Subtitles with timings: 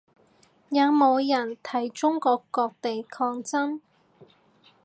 [0.69, 3.79] 有冇人有睇中國各地抗爭